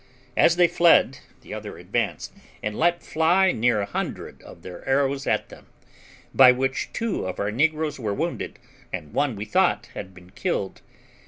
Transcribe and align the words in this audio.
As 0.35 0.55
they 0.55 0.67
fled, 0.67 1.19
the 1.41 1.53
other 1.53 1.77
advanced, 1.77 2.33
and 2.63 2.73
let 2.75 3.03
fly 3.03 3.51
near 3.51 3.81
a 3.81 3.85
hundred 3.85 4.41
of 4.41 4.63
their 4.63 4.83
arrows 4.89 5.27
at 5.27 5.49
them, 5.49 5.67
by 6.33 6.51
which 6.51 6.89
two 6.91 7.27
of 7.27 7.39
our 7.39 7.51
negroes 7.51 7.99
were 7.99 8.11
wounded, 8.15 8.57
and 8.91 9.13
one 9.13 9.35
we 9.35 9.45
thought 9.45 9.89
had 9.93 10.11
been 10.15 10.31
killed. 10.31 10.81